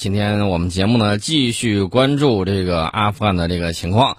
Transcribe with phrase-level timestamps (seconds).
[0.00, 4.16] 今天我们节目呢继续关注这个阿富汗的这个情况。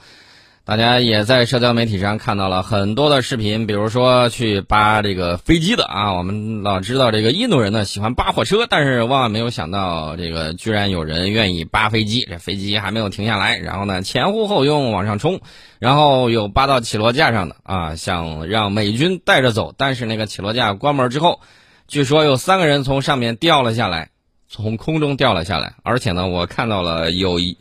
[0.64, 6.13] 大家也在社交媒体上看到了很多的视频，比如说去扒这个飞机的啊。
[6.13, 12.27] 我们老知道这个印度人呢喜欢扒火车，但是万万没有想到，这个居然有人愿意扒飞机。
[12.29, 15.41] 这飞机还没有停下来，然后呢前呼后拥往上冲，
[15.79, 21.41] 然后有扒到起落架上的啊，想让美军带着走，但是那个起落架关门之后，
[21.88, 24.11] 据说有三个人从上面掉了下来，
[24.52, 27.57] 从空中掉了下来，而且呢，我看到了有一。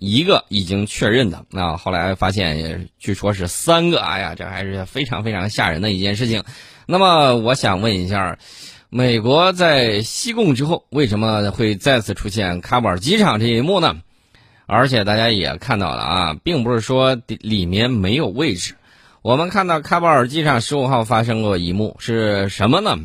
[0.00, 6.44] 一个已经确认的，那后来发现，据说是三个，哎呀，这还是非常非常吓人的一件事情。
[6.86, 8.38] 那么，我想问一下，
[8.90, 13.96] 美国在西贡之后，为什么会再次出现喀布尔机场这一幕呢？
[14.66, 18.76] 而且大家也看到了啊，并不是说里面没有位置。
[19.22, 22.96] 我们看到喀布尔机场十五号发生过一幕是什么呢？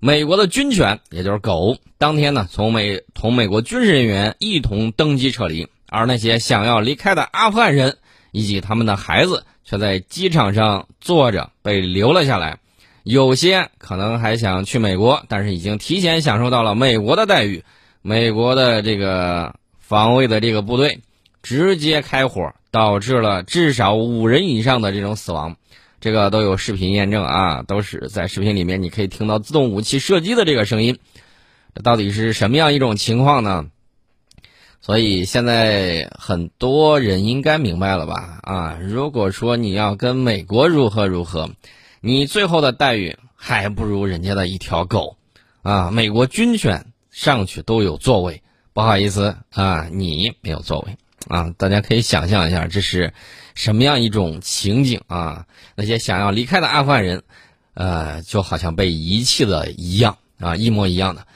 [0.00, 5.68] 美国的军犬，也就是狗，当天呢从美同美国军事人员一同登机撤离。
[5.88, 7.96] 而那些想要离开的阿富汗人
[8.30, 12.58] 以及他们的孩子，却在机场上坐着被留了下来。
[13.02, 17.64] 有些可能还想去美国，但是已经提前享受到了美国的待遇。
[18.02, 21.00] 美国的这个防卫的这个部队
[21.42, 25.56] 直接开火，导致了至少五人以上的这种死亡。
[26.00, 30.98] 这个都有视频验证啊，都是在视频里面你可以听到自动武器射击的这个声音。
[31.74, 33.66] 这到底是什么样一种情况呢？
[34.80, 38.38] 所以现在很多人应该明白了吧？
[38.42, 41.50] 啊，如果说你要跟美国如何如何，
[42.00, 45.16] 你最后的待遇还不如人家的一条狗，
[45.62, 50.96] 啊，美国军犬上去都有座位，不好意思啊，你没有座位
[51.26, 51.52] 啊。
[51.58, 53.12] 大家可以想象一下，这是
[53.58, 55.44] 什么样一种情景啊？
[55.74, 57.24] 那些想要离开的阿富汗人，
[57.74, 61.26] 呃，就好像被遗弃的一样啊，一模一样的。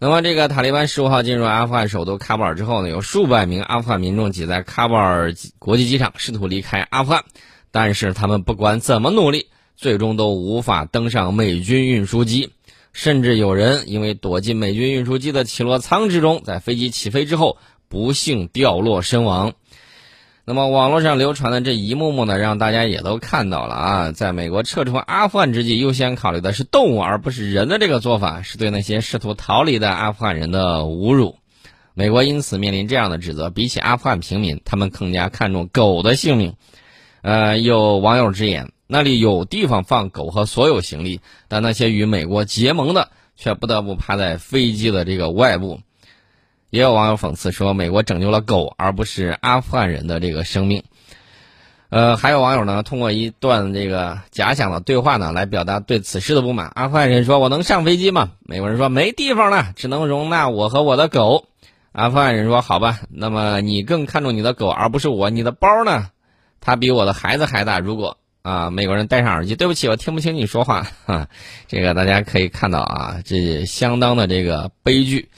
[0.00, 7.24] 那么，这个塔利班十五号进入阿富汗首都喀布尔之后呢，有数百名阿富汗民众挤在喀布尔国际机场，试图离开阿富汗，
[7.70, 12.50] 但是他们不管怎么努力，最终都无法登上美军运输机，
[12.92, 19.52] 甚至有人因为躲进美军运输机的起落舱之中，在飞机起飞之后不幸掉落身亡。
[20.50, 24.10] 那么网络上流传的这一幕幕呢，让大家也都看到了啊！
[24.10, 31.36] 在美国撤出阿富汗之际，优先考虑的是动物而不是人的这个做法，是对那些试图逃离的阿富汗人的侮辱。
[31.94, 36.54] 美国因此面临这样的指责：比起阿富汗平民，他们更加看重狗的性命。
[37.22, 45.78] 呃，有网友直言，那里有地方放狗和所有行李，但那些与美国结盟的却不得不趴在飞机的这个外部。
[46.70, 50.82] 也有网友讽刺说：“美国拯救了狗，而不是阿富汗人的这个生命。”
[51.90, 56.70] 呃，还有网友呢，通过一段这个假想的对话呢，来表达对此事的不满。
[56.76, 61.46] 阿富汗人说：“我能上飞机吗？”美国人说：“没地方了，只能容纳我和我的狗。”
[61.90, 65.30] 阿富汗人说：“好吧，那么你更看重你的狗，而不是我。
[65.30, 66.10] 你的包呢？
[66.60, 67.80] 它比我的孩子还大。
[67.80, 70.86] 如果啊，美国人戴上耳机，对不起，我听不清你说话。
[71.06, 71.26] 哈，
[71.66, 75.28] 这个大家可以看到啊，这相当的这个悲剧。”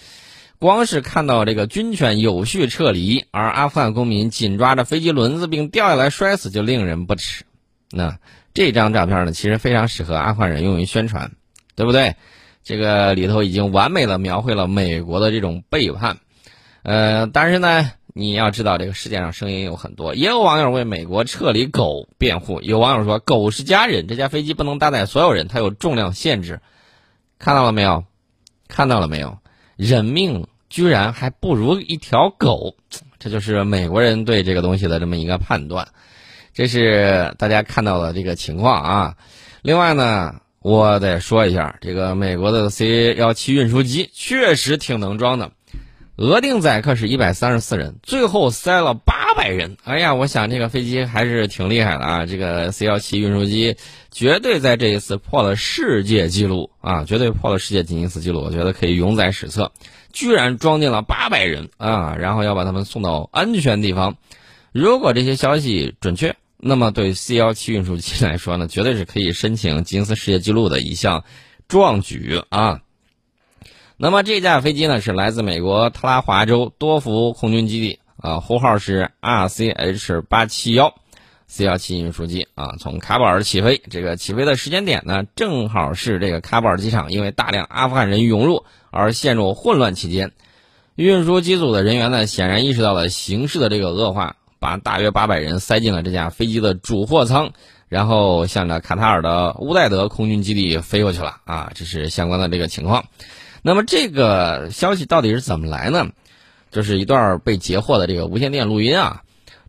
[0.62, 7.44] 光是看到这个军犬有序撤离，而阿富汗公民紧抓着飞机轮子并掉下来摔死，就令人不齿。
[7.90, 8.16] 那
[8.54, 11.32] 这张照片呢，其实非常适合阿富汗人用于宣传，
[11.74, 12.14] 对不对？
[12.62, 16.18] 这个里头已经完美的描绘了美国的这种背叛。
[16.84, 22.60] 呃，但是呢，你要知道，这个世界上声音有很多，也有网友为美国撤离狗辩护。
[22.60, 26.60] 有网友说，狗是家人，这架飞机不能搭载所有人，它有重量限制。
[27.40, 28.04] 看到了没有？
[28.68, 29.38] 看到了没有？
[29.74, 30.46] 人命。
[30.72, 32.76] 居然还不如一条狗，
[33.20, 35.86] 这就是美国人对这个东西的这么一个判断，
[36.54, 39.14] 这是大家看到的这个情况啊。
[39.60, 45.52] 另外呢，我得说一下，这个美国的 C 幺七运输机确实挺能装的，
[46.16, 49.76] 额定载客是一百三十四人，最后塞了八百人。
[49.84, 53.76] 哎呀，我想这个飞机还是挺厉害的啊，这个 C 幺七运输机
[54.12, 59.72] 绝对在这一次破了世界纪录啊，绝对破了世界吉尼斯纪录，我觉得可以永载史册。
[60.12, 62.14] 居然装进了八百人啊！
[62.16, 64.18] 然后要把他们送到安全地方。
[64.70, 71.24] 如果这些消息准确，那么对 C 幺七运输机来说呢，绝对是可以申请吉尼斯世界纪录的一项
[71.66, 72.82] 壮举啊！
[73.96, 80.94] 那么这架飞机呢，是来自美国特拉华州多福空军基地啊，呼号是 RCH 八七幺
[81.52, 83.82] C 幺七运输机啊，从喀布尔起飞。
[83.90, 88.64] 这个起飞的时间点呢，正好是这个喀布尔机场因为大量阿富汗人涌入。
[88.90, 90.32] 而陷入混乱期间，
[90.94, 97.52] 运输机组的人员呢，显然意识到了形势的这个恶化，把大约八百人塞进了这架飞机的主货舱，
[97.88, 101.36] 然后向着卡塔尔的乌代德空军基地飞过去了。
[101.44, 103.04] 啊，这是相关的这个情况。
[103.62, 106.08] 那么这个消息到底是怎么来呢？
[106.70, 109.22] 就是一段被截获的这个无线电录音啊。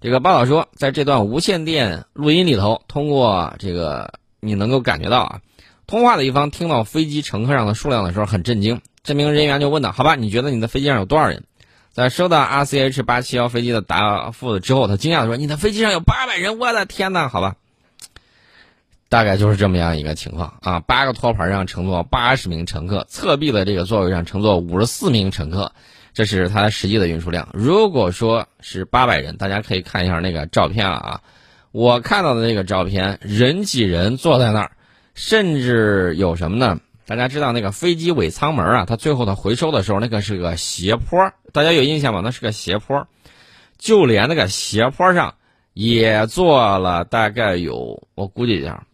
[0.04, 5.40] 这个报道说，在这段无线电录音里头，通过这个你能够感觉到啊，
[5.88, 8.82] 通话的一方听到飞机乘客上的数量的时候很震惊。
[9.02, 11.46] 这名人员就问道：“好吧，你觉得你的飞机上有多少人？”
[11.94, 16.60] 在收到 RCH 八七幺飞机的答复之后，他惊讶地说：“你的飞机上有八百人！
[16.60, 17.30] 我的天哪！
[17.30, 17.56] 好吧，
[19.08, 20.82] 大概就是这么样一个情况啊。
[20.82, 25.72] 八个托盘上乘坐八十名乘客，侧壁的这个座位上乘坐五十四名乘客，
[26.14, 27.50] 这是它实际的运输量。
[27.54, 31.22] 如果说是八百人，大家可以看一下那个照片了啊。
[31.72, 34.72] 我看到的那个照片，人挤人坐在那儿，
[35.16, 36.80] 甚至有什么呢？
[37.06, 42.22] 大家知道那个飞机尾舱门啊，它最后的回收的时候，那个是个斜坡，大家有印象吗？
[42.24, 43.08] 那是个斜坡，
[43.78, 45.36] 就连那个斜坡上
[45.74, 48.86] 也坐了大概有，我估计一下，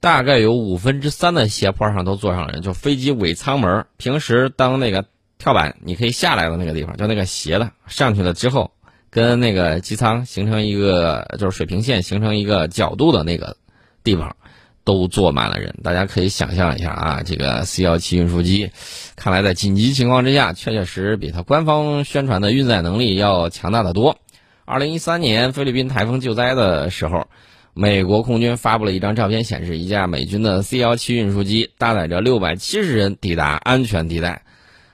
[0.00, 2.62] 大概有五分之三的斜坡上都坐上了人。
[2.62, 5.06] 就飞机尾舱门，平时当那个
[5.40, 8.70] 跳板你可以下来的那个地方，就那个斜的上去了之后，
[9.10, 13.56] 跟那个机舱形成一个就是水平线形成一个角度的那个
[14.04, 14.36] 地方。
[14.82, 18.70] 都坐满了人，大家可以想象一下啊，这个 C 幺七运输机，
[19.14, 24.16] 看来在紧急情况之下，确确实实比它官方宣传的运载能力要强大的多。
[24.64, 27.28] 二零一三年菲律宾台风救灾的时候，
[27.74, 34.42] 美国空军发布了一张照片，显示一架美军的 C 幺七运输机搭载着六百七十人抵达安全地带。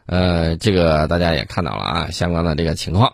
[0.06, 3.12] 呃，这个大家也看到了啊，相关的这个情况。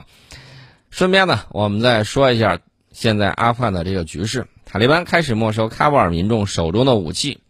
[0.90, 2.58] 顺便呢，我们再说一下
[2.92, 4.46] 现在阿富汗的这个局势。
[4.64, 7.40] 塔利班开始没收喀布尔民众手中的武器，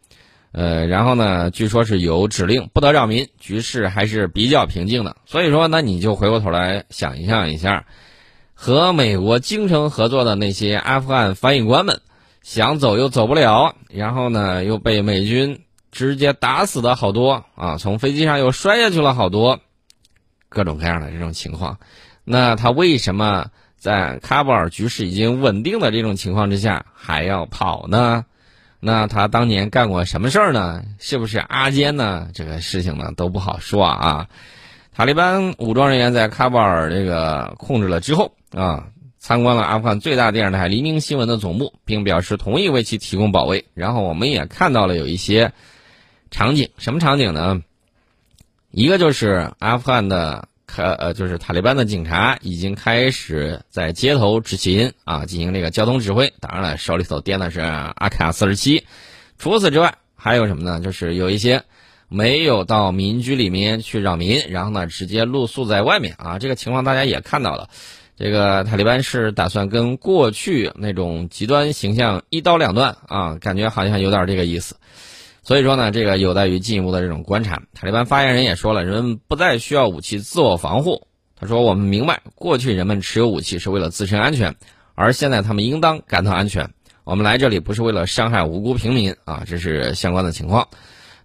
[0.50, 5.17] 呃，然后呢，据说是有指令不得扰民，局势还是比较平静的。
[5.25, 7.85] 所以说，那你就回过头来想一想一下，
[8.55, 12.00] 和美国精诚合作的那些阿富汗翻译官们，
[12.43, 15.61] 想走又走不了，然后呢，又被美军
[15.93, 19.61] 直接打死的好多啊，从飞机上又摔下去了好多，
[20.49, 21.79] 各种各样的这种情况，
[22.25, 23.47] 那他为什么？
[23.77, 28.25] 在喀布尔局势已经稳定的这种情况之下，还要跑呢？
[28.79, 30.85] 那他当年干过什么事儿呢？
[31.00, 32.29] 是不是阿坚呢？
[32.33, 34.29] 这个事情呢都不好说啊。
[34.95, 38.87] 塔利班武装人员在喀布尔这个控制了之后啊，
[39.19, 43.65] 参观了阿富汗最大电视台黎明新闻的总部，并表示同意为其提供保卫。
[43.75, 45.53] 然后我们也看到了有一些
[46.32, 47.62] 场景，什么场景呢？
[48.73, 50.49] 一个就是阿富汗的。
[50.64, 56.32] 开呃，就是塔利班的警察已经开始在街头执勤啊，进行这个交通指挥。
[56.40, 58.87] 当然了，手里头掂的是阿卡四十七。
[59.38, 60.81] 除此之外，还有什么呢？
[60.81, 61.64] 就是有一些
[62.08, 66.38] 没有到民居里面去扰民，然后呢，直接露宿在外面啊。
[66.38, 67.69] 这个情况大家也看到了。
[68.17, 74.76] 这个塔利班是打算跟过去那种极端形象一刀两断啊，感觉好像有点这个意思。
[75.43, 77.62] 所以说呢，这个有待于进一步的这种观察。
[77.75, 81.06] 塔利班发言人也说了，人们不再需要武器自我防护。
[81.35, 84.55] 他说：“我们明白，过去人们持有武器是为了自身安全，
[84.94, 86.71] 而现在他们应当感到安全。
[87.03, 90.69] 我们来这里不是为了伤害无辜平民啊，这是相关的情况。”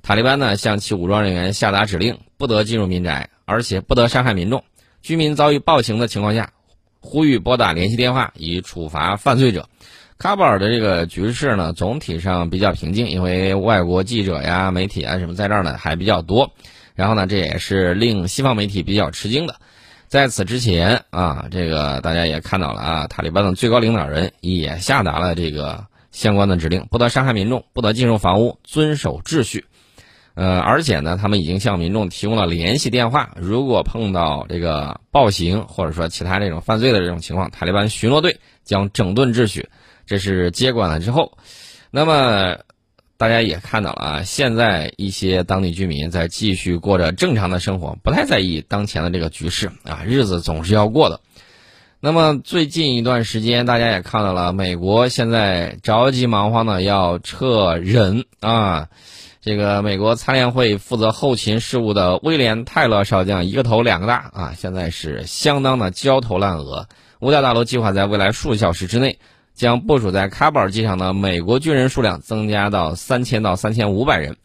[0.02, 4.64] 塔利班呢，向其武装人员下达指令，不得进入民宅，而且不得伤害民众。
[5.04, 6.54] 居民遭遇暴行的情况下，
[7.02, 9.70] 呼吁拨打联系电话以处罚犯罪者。
[10.20, 16.52] 喀布尔的这个局势呢，总体上比较平静，因为外国记者呀、媒体啊什么在这儿呢还比较多。
[16.96, 19.56] 然后呢，这也是令西方媒体比较吃惊的。
[20.08, 29.66] 在此之前啊，这个大家也看到了啊，塔利班的最高领导人也下达了这个相关的指令：不得伤害民众，不得进入房屋，遵守秩序。
[30.34, 39.70] 呃，而且呢，他们已经向民众提供了联系电话，如果碰到这个暴行或者说其他这种犯罪的这种情况，塔利班巡逻队将整顿秩序。
[40.08, 41.38] 这是接管了之后，
[41.92, 42.58] 那么
[43.18, 51.20] 大家也看到了啊，现在一些当地居民在继续过着正常的生活，不太在意当前的这个局势啊，日子总是要过的。
[52.00, 58.88] 那么最近一段时间，大家也看到了，美国现在着急忙慌的要撤人啊，
[59.42, 66.88] 这个美国参联会负责后勤事务的威廉泰勒少将一个头两个大啊，现在是相当的焦头烂额。
[67.20, 69.18] 五角大楼计划在未来数小时之内。
[69.58, 74.38] 将部署在喀布尔机场的美国军人数量增加到三千到三千五百人。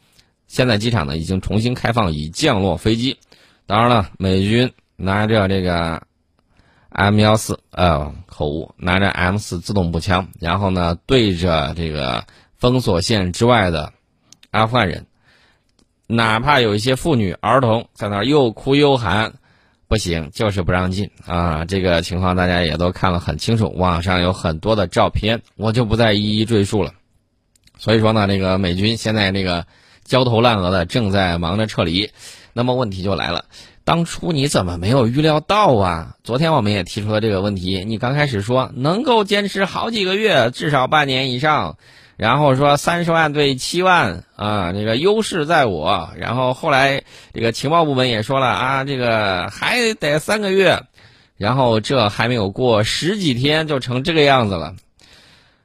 [0.46, 3.18] 现在机场呢已经重新开放以降落飞机。
[3.66, 6.02] 当然了，美军拿着这个
[6.88, 12.24] M 幺四呃口误，拿着 M 四自动步枪，然后呢对着这个
[12.56, 13.92] 封锁线之外的
[14.50, 15.06] 阿富汗人，
[16.06, 19.34] 哪怕有一些妇女儿童在那儿又哭又喊。
[19.92, 21.66] 不行，就是不让进啊！
[21.66, 26.94] 这个情况大家也都看了很清楚，网上有很多的照片，我就不再一一赘述了。
[27.76, 29.66] 所以说呢，这个美军现在这个
[30.02, 32.08] 焦头烂额的正在忙着撤离。
[32.54, 33.44] 那么问题就来了，
[33.84, 36.16] 当初你怎么没有预料到啊？
[36.24, 41.76] 昨天我们也提出了这个问题，你刚开始说能够坚持好几个月，至少半年以上，
[42.22, 46.10] 然后说三十万对七万啊，这个优势在我。
[46.16, 47.02] 然后后来
[47.34, 50.84] 这个情报部门也说了啊，这个还得三个月，
[51.36, 54.76] 然后这还没有过十几天就成这个样子了。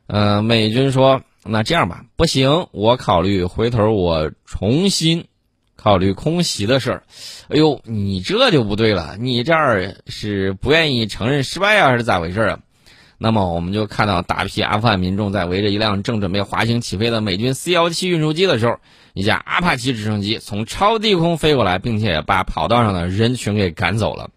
[0.08, 5.26] 嗯，美军说那这样吧，不行，我考虑回头我重新。
[5.76, 7.04] 考虑空袭的事儿，
[7.50, 12.60] 哎呦，你这就不对了，你这儿是不愿意承认失败啊，还是咋回事啊？
[13.18, 18.78] 那么我们就看到大批阿富汗民众在围着一辆正准备滑行起飞的美军 C 幺七运输机的时候，
[19.14, 24.30] 一架阿帕奇直升机从超低空飞过来，并且把跑道上的人群给赶走了。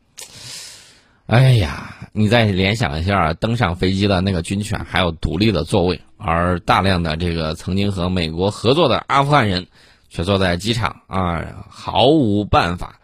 [1.27, 9.67] 哎呀，你再联想一下，登上飞机的那个军犬还有独立的座位，而大量的这个曾经和美国合作的阿富汗人。
[10.13, 12.99] 却坐在机场啊，毫无办法。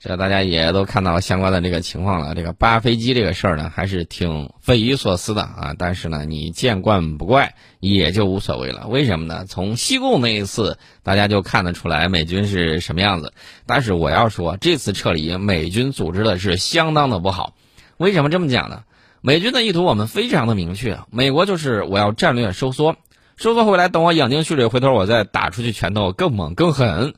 [0.00, 2.34] 这大家也都看到相关的这个情况了。
[2.34, 5.74] 这个扒飞机这个事儿呢，还是挺匪夷所思的啊。
[5.76, 8.86] 但是呢，你见惯不怪，也就无所谓了。
[8.86, 9.44] 为什么呢？
[9.46, 13.32] 从西贡那一次，大家就看得出来美军是什么样子。
[13.66, 17.54] 但是我要说，这次撤离，美军组织的是相当的不好。
[17.96, 18.84] 为什么这么讲呢？
[19.20, 22.94] 美军的意图我们非常的明确，美国就是我要战略收缩。
[23.36, 27.14] 收缩回来，等我养精蓄锐，回头我再打出去拳头更猛更狠。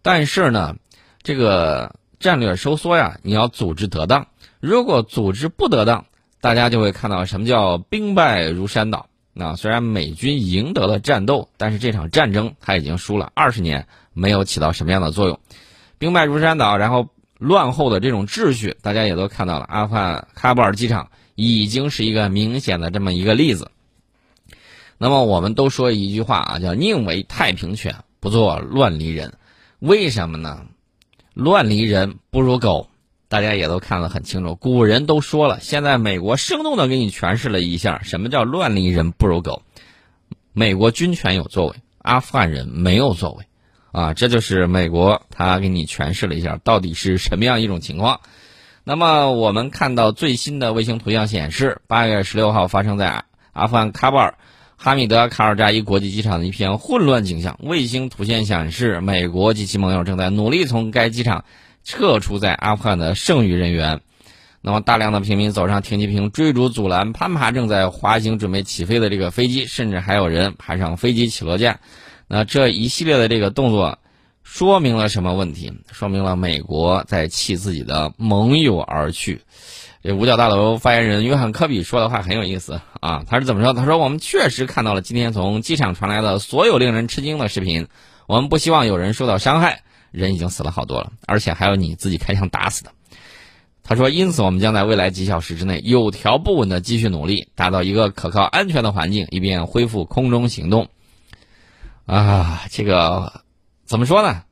[0.00, 0.76] 但是呢，
[1.24, 4.28] 这个战略收缩呀，你要组织得当。
[4.58, 6.06] 如果组织不得当，
[6.40, 9.10] 大家就会看到什么叫兵败如山倒。
[9.34, 15.38] 那虽然美军赢得了战斗，但是这场战争他已经输了二十年，没有起到什么样的作用。
[15.98, 19.66] 兵败如山倒，然后乱后的这种秩序，大家也都看到了。
[19.66, 23.70] 阿富汗喀布尔机场已经是一个明显的这么一个例子。
[24.96, 29.34] 那么我们都说一句话啊，叫宁为太平犬，不做乱离人。
[29.78, 30.64] 为什么呢？
[31.34, 32.88] 乱离人不如狗，
[33.28, 34.54] 大家也都看得很清楚。
[34.54, 39.62] 古人都说了，现在美国生动的给你诠释了一下什么叫乱离人不如狗。
[40.52, 43.44] 美国军权有作为，阿富汗人没有作为，
[43.90, 48.20] 啊，这就是美国他给你诠释了一下到底是什么样一种情况。
[48.84, 54.38] 那么我们看到最新的卫星图像显示，八月十六号发生在阿富汗喀布尔。
[54.84, 61.46] 哈米德卡尔扎伊国际机场的一片混乱景象，卫星图像显示，美国及其盟友正在努力从该机场
[61.84, 64.02] 撤出在阿富汗的剩余人员。
[64.60, 71.80] 那么，大量的平民走上停机坪，追逐阻拦，攀爬正在滑行准备起飞的这个飞机，甚至还有人爬上飞机起落架。
[72.28, 73.98] 那这一系列的这个动作，
[74.42, 75.72] 说明了什么问题？
[75.92, 79.40] 说明了美国在弃自己的盟友而去。
[80.04, 83.72] 这五角大楼发言人约翰科比说的话很有意思啊，他是怎么说？
[83.72, 87.88] 他说：“我们确实看到了今天从机场传来的所有令人吃惊的视频，
[88.26, 89.80] 我们不希望有人受到伤害，
[90.10, 92.90] 人已经死了好多了，而且还有你自己开枪打死的。”
[93.82, 100.90] 他说：“因此，我们将在未来几小时之内有条不紊的继续努力，达到一个可靠、安全的环境，以便恢复空中行动。”
[102.04, 103.40] 啊，这个
[103.86, 104.42] 怎么说呢？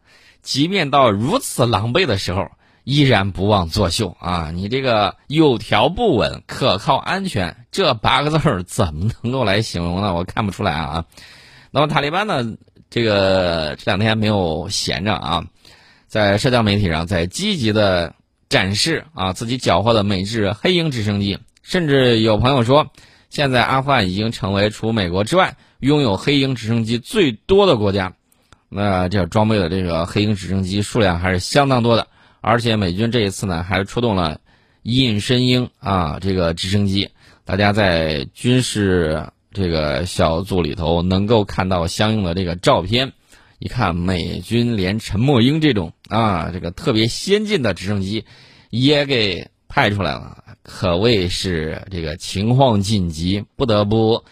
[0.41, 2.51] 即便到如此狼狈的时候。
[2.85, 4.51] 依然不忘作秀啊！
[4.53, 10.15] 你这个有条不紊、可靠、安全，这八个字儿怎么能够来形容呢？
[10.15, 11.05] 我看不出来啊。
[11.71, 12.55] 那么塔利班呢？
[12.91, 15.45] 这个这两天没有闲着啊，
[16.09, 18.15] 在社交媒体上在积极的
[18.51, 22.91] 展示啊自己缴获的美制黑鹰直升机，甚至有朋友说，
[23.31, 28.13] 现在阿富汗已经成为除美国之外拥有黑鹰直升机最多的国家。
[28.69, 32.09] 那这装备的这个黑鹰直升机数量还是相当多的。
[32.43, 34.41] 而且美军这一次呢，还出动了
[34.83, 37.09] 隐身鹰啊，这个直升机，
[37.45, 43.13] 大家在军事这个小组里头能够看到相应的这个照片。
[43.61, 48.25] 一看，美军连沉默鹰这种啊，这个特别先进的直升机
[48.71, 54.25] 也给派出来了，可谓是这个情况紧急，不得不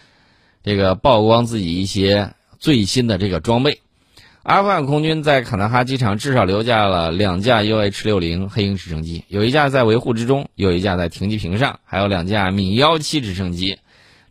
[0.65, 3.81] 这个曝光自己一些最新的这个装备。
[4.43, 13.79] 阿富汗空军在坎大哈机场至少留下了两架 UH-60 黑鹰直升机，有一架在维护之中，有一架在停机坪上，还有两架米幺七直升机。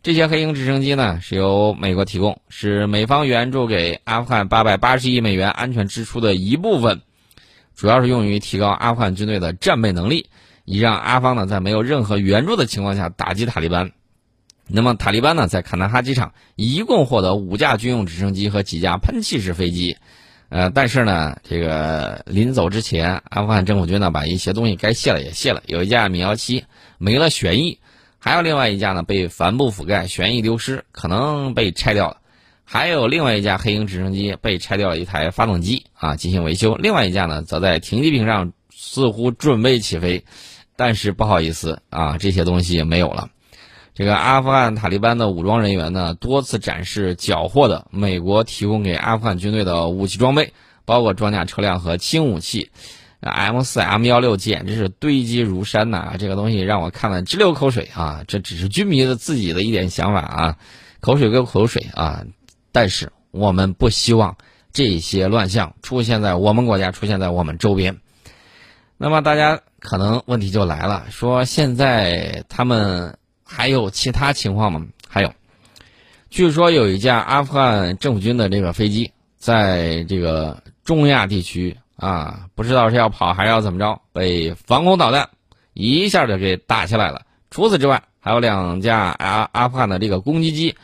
[0.02, 7.02] 这些黑鹰直升机呢是由美国提供，是美方援助给阿富汗八百八十亿美元安全支出的一部分，
[7.76, 10.26] 主要是用于提高阿富汗军队的战备能力，
[10.64, 13.92] 以让阿方呢在没有任何援助的情况下打击塔利班。
[14.72, 19.96] 那么塔利班呢，在坎大哈机场一共获得五架军用直升机和几架喷气式飞机，
[20.48, 26.64] 呃，但是呢，这个临走之前，阿富汗政府军呢把一些东西该卸了也卸了，有一架米幺七
[26.98, 27.78] 没了旋翼，
[28.18, 32.18] 还有另外一架呢被帆布覆盖，旋翼丢失，可能被拆掉了，
[32.64, 40.24] 还有另外一架黑鹰直升机被拆掉了一台发动机啊进行维修，另外一架呢则在停机坪上似乎准备起飞，
[40.76, 43.30] 但是不好意思啊，这些东西没有了。
[44.00, 50.54] 这个阿富汗塔利班的武装人员呢，多次展示缴获的美国提供给阿富汗军队的武器装备，
[50.86, 52.70] 包括装甲车辆和轻武器
[53.20, 56.14] ，M 四、M 幺六简直是堆积如山呐！
[56.18, 58.24] 这个东西让我看了直流口水啊！
[58.26, 60.56] 这只是军迷的自己的一点想法啊，
[61.00, 62.24] 口水归口水啊！
[62.72, 64.34] 但是我们不希望
[64.72, 67.98] 这些乱象出现在我们国家，出现在我们周边。
[68.96, 73.14] 那么大家可能问题就来了，说现在他们。
[73.52, 74.86] 还有其他情况吗？
[75.08, 75.34] 还有，
[76.30, 85.28] 据说有一架阿富汗政府军的这个飞机，在这个中亚地区啊，不知道是要跑还是要怎么着，被防空导弹
[85.74, 87.22] 一下就给打下来了。
[87.50, 90.76] 除此之外，还有两架阿阿富汗的这个攻击机，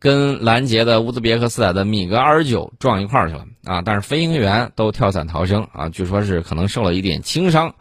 [0.00, 3.80] 跟拦截的乌兹别克斯坦的米格二十九撞一块儿去了啊！
[3.84, 7.72] 但是飞行员都跳伞逃生啊，据说是可能受了一点轻伤。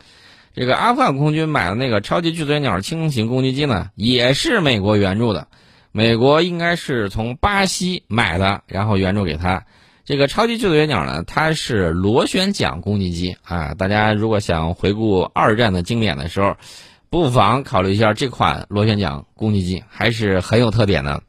[0.53, 5.47] 这个阿富汗空军买的那个超级巨嘴鸟轻型攻击机呢，也是美国援助的。
[5.93, 9.65] 美国应该是从巴西买的，然后援助给他。
[10.03, 13.73] 这个超级巨嘴鸟呢，它是螺旋桨攻击机啊。
[13.75, 16.57] 大家如果想回顾二战的经典的时候，
[17.09, 21.23] 不妨考虑一下这款螺旋桨攻击机，还是很有特点的。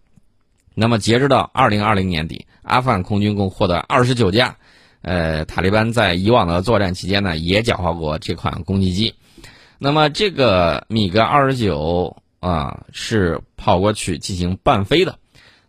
[0.74, 4.56] 那么截止到二零二零年底，阿富汗空军共获得二十九架。
[5.02, 9.14] 呃，塔利班在以往的作战期间呢，也缴获过这款攻击机。
[9.78, 15.18] 那么，这个米格二十九啊，是跑过去进行伴飞的。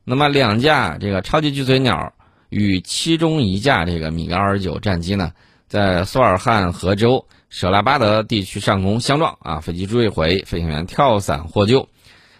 [0.03, 2.13] 那么，两架这个超级巨嘴鸟
[2.49, 5.31] 与其中一架这个米格二十九战机呢，
[5.67, 11.89] 在苏尔汉河州舍拉巴德地区上空相撞啊，飞机坠毁，飞行员跳伞获救，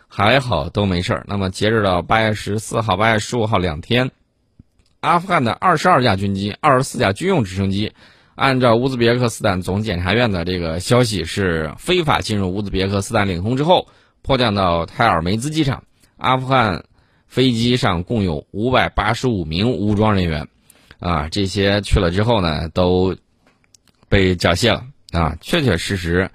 [0.07, 1.25] 还好都没事儿。
[1.27, 4.12] 那么，截止到八月十四号、八月十五号两天。
[5.03, 7.91] 阿富汗的二十二架军机、二十四架军用直升机，
[8.36, 13.89] 按照乌兹别克斯坦总检察院的这个消息，是非法进入乌兹别克斯坦领空之后，
[14.22, 15.83] 迫降到泰尔梅兹机场。
[16.16, 16.85] 阿富汗
[17.27, 20.48] 飞机上共有五百八十五名武装人员，
[21.00, 23.18] 啊，这些去了之后呢，都
[24.07, 25.37] 被缴械了啊。
[25.42, 26.31] 确确实实，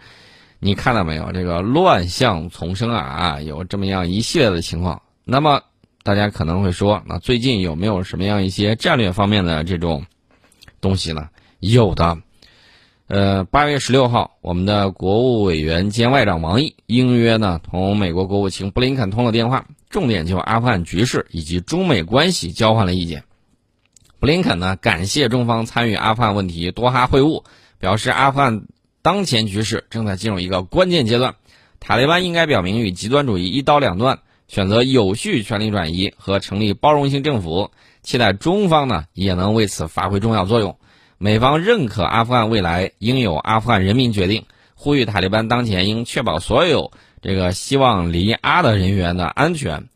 [0.59, 1.33] 你看到没有？
[1.33, 5.00] 这个乱象丛生啊，有这么样一系列的情况。
[5.24, 5.62] 那么。
[6.09, 10.07] 大家可能会说，那最近有没有什么样一些战略方面的这种
[10.81, 11.29] 东西呢？
[11.61, 12.16] 有的，
[13.09, 23.25] 呃，八月十六号，我们的国务委员兼外长王毅应约呢，同美国国务卿布林肯通了电话，重点就阿富汗局势以及中美关系交换了意见。
[24.18, 27.44] 布林肯呢，感谢中方参与阿富汗问题多哈会晤，
[27.79, 28.62] 表示阿富汗
[29.03, 31.35] 当前局势正在进入一个关键阶段，
[31.81, 34.21] 塔利班应该表明与极端主义一刀两断。
[34.48, 37.70] 选择有序权力转移和成立包容性政府，
[38.02, 40.78] 期待中方呢也能为此发挥重要作用。
[41.18, 49.88] 美方认可阿富汗未来应由阿富汗人民决定，呼吁塔利班当前应确保所有这个希望离阿的人员的安全。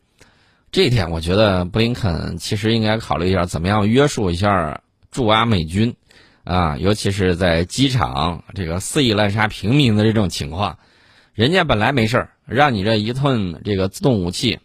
[0.71, 5.95] 这一点，我觉得布林肯其实应该考虑一下，怎么样约束一下驻阿美军，
[6.43, 10.77] 啊，尤其是在机场这个肆意滥杀平民的这种情况。
[11.33, 14.59] 人家本来没事儿，让你这一顿这个自动武器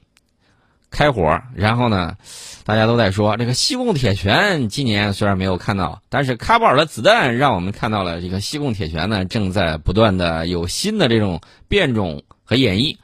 [0.90, 2.16] 开火，然后呢，
[2.64, 12.96] 大家都在说这个西贡铁拳今年虽然没有看到，但是喀布尔的子弹让我们看到了这个西贡铁拳呢正在不断的有新的这种变种和演绎，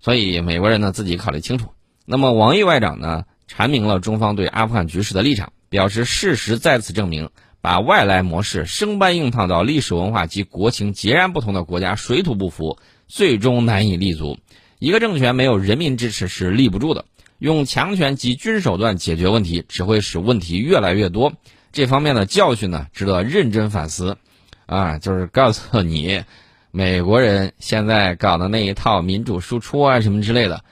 [0.00, 1.68] 所以美国人呢自己考虑清楚。
[2.04, 7.30] 那么王毅外长呢阐明了中方对阿富汗局势的立场，表示事实再次证明。
[7.60, 12.76] 把外来模式生搬硬套到历史文化及国情截然不同的国家，水土不服，
[13.14, 14.38] 最终难以立足。
[14.80, 17.04] 一个政权没有人民支持是立不住的。
[17.38, 21.32] 用强权及军手段解决问题，只会使问题越来越多。
[21.70, 24.18] 这方面的教训呢，值得认真反思。
[24.66, 26.24] 啊，就是告诉你，
[26.72, 30.64] 美国人现在搞的那一套民主输出啊，什么之类的，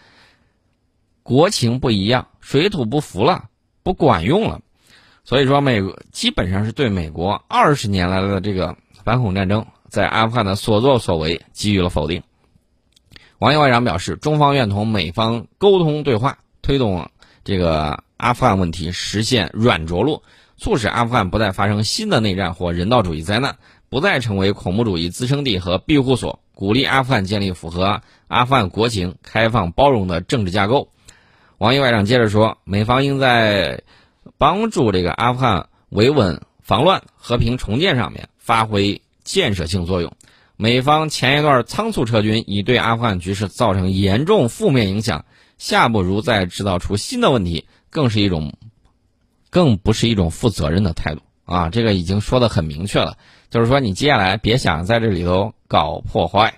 [1.23, 3.51] 国情不一样，水土不服了，
[3.85, 4.63] 不管用了。
[5.23, 12.25] 所以说，美国基本上是对美国二十年来的这个反恐战争在阿富汗的所作所为给予了否定。
[13.43, 17.11] 王毅外长表示，中方愿同美方沟通对话，推动
[17.43, 20.23] 这个阿富汗问题实现软着陆，
[20.57, 23.57] 促使阿富汗不再发生新的内战或人道主义灾难，
[23.89, 30.93] 不再成为恐怖主义滋生地和庇护所，鼓励阿富汗建立符合阿富汗国情、开放包容的政治架构。
[31.59, 33.83] 王毅外长接着说，美方应在。
[34.39, 40.13] 帮助这个阿富汗维稳、防乱、和平重建上面发挥建设性作用。
[40.63, 45.25] 美方前一段仓促撤军，已对阿富汗局势造成严重负面影响。
[45.59, 48.53] 下不如再制造出新的问题，更是一种，
[49.51, 51.69] 更不是一种负责任的态度啊！
[51.69, 53.19] 这个已经说的很明确了。
[53.51, 56.55] 就是说你接下来别想在这里头搞破坏。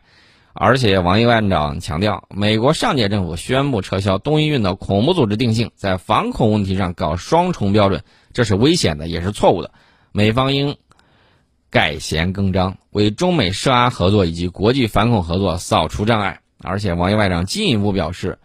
[0.53, 9.71] 而且王毅外长强调，美国上届政府宣布撤销东伊运的恐怖组织定性，在反恐问题上搞双重标准，这是危险的，也是错误的。
[10.13, 10.77] 美方应
[11.75, 16.39] 改弦更张，为中美涉阿合作以及国际反恐合作扫除障碍。
[16.63, 18.39] 而且王毅外长进一步表示，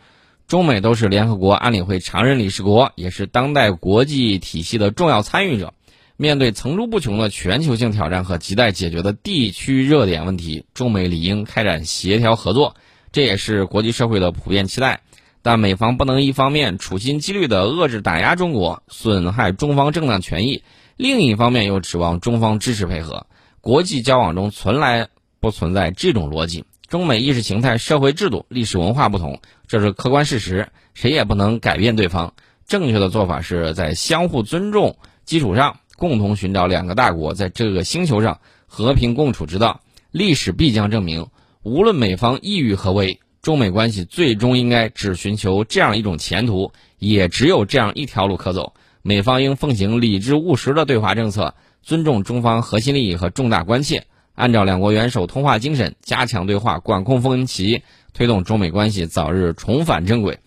[0.47, 5.75] 中美都是联合国安理会常任理事国，也是当代国际体系的重要参与者。
[6.17, 12.75] 面对层出不穷的全球性挑战和亟待解决的地区热点问题，中美理应开展协调合作，
[13.11, 15.01] 这也是国际社会的普遍期待。
[15.43, 20.63] 但美方不能一方面处心积虑地遏制打压中国，损害中方正当权益，
[20.99, 23.25] 另一方面又指望中方支持配合。
[23.61, 25.07] 国际交往中从来
[25.39, 26.65] 不存在这种逻辑。
[26.89, 32.33] 中美意识形态、社会制度、历史文化不同，这是客观事实，谁也不能改变对方。
[32.67, 35.79] 正确的做法是在相互尊重基础上。
[35.95, 39.79] 共同寻找两个大国在这个星球上和平共处之道。
[40.11, 41.27] 历史必将证明，
[41.63, 48.73] 无论美方意欲何为，中美关系最终应该只寻求这样一种前途，也只有这样一条路可走。
[49.09, 57.81] 美方应奉行理智务实的对华政策，尊重中方核心利益和重大关切，按照两国元首通话精神，加强对话，管控分歧，
[58.13, 60.37] 推动中美关系早日重返正轨。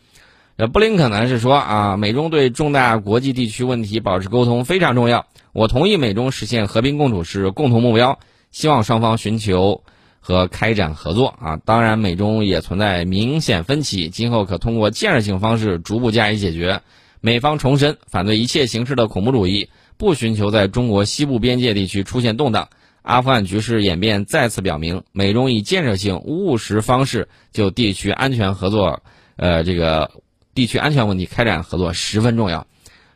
[0.55, 5.27] 呃，布林肯呢是说啊，美中对重大国际地区问题保持沟通非常重要。
[5.53, 8.21] 我同意美中实现和平共处是共同目标，
[8.53, 9.83] 希望双方寻求
[10.21, 11.57] 和开展合作啊。
[11.65, 16.81] 当然，美中也存在明显分歧，今后可通过建设性方式逐步加以解决。
[17.25, 22.69] 美方重申反对一切形式的恐怖主义，不寻求在中国西部边界地区出现动荡。
[23.03, 29.05] 阿富汗局势演变再次表明，美中以建设性务实方式就地区安全合作，
[29.37, 30.11] 呃，这个
[30.53, 32.67] 地区安全问题开展合作十分重要。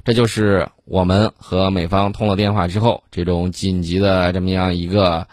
[0.04, 5.26] 这就是我们和美方通了电话之后，这种紧急的这么样一个，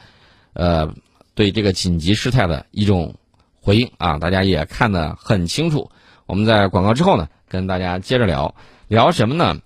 [0.53, 0.95] 呃，
[1.35, 3.13] 对这个紧急事态的一种
[3.61, 5.91] 回应啊，大家也看得很清楚。
[6.25, 8.55] 我们在广告之后呢，跟大家接着聊
[8.87, 9.61] 聊什么呢？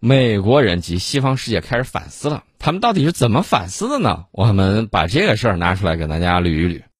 [0.00, 4.26] 美国人及西方世界开始反思了，他们到底是怎么反思的呢？
[4.32, 6.82] 我们把这个事儿拿出来给大家捋一捋。